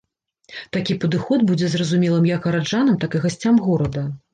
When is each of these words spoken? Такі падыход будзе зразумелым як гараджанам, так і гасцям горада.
Такі 0.77 0.95
падыход 1.03 1.39
будзе 1.53 1.71
зразумелым 1.75 2.29
як 2.35 2.51
гараджанам, 2.51 2.95
так 3.05 3.11
і 3.19 3.27
гасцям 3.29 3.67
горада. 3.69 4.13